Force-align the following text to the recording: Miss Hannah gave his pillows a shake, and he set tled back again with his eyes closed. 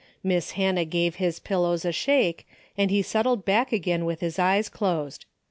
Miss 0.23 0.53
Hannah 0.53 0.83
gave 0.85 1.17
his 1.17 1.39
pillows 1.39 1.85
a 1.85 1.91
shake, 1.91 2.47
and 2.75 2.89
he 2.89 3.03
set 3.03 3.21
tled 3.27 3.45
back 3.45 3.71
again 3.71 4.03
with 4.03 4.19
his 4.21 4.39
eyes 4.39 4.67
closed. 4.67 5.27